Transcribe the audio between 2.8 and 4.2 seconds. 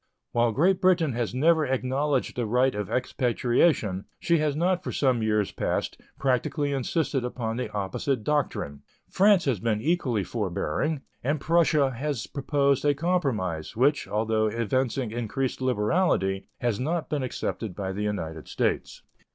expatriation,